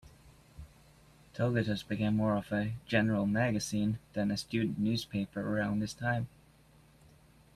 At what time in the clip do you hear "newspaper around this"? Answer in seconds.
4.79-5.93